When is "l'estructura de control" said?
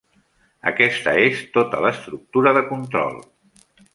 1.85-3.23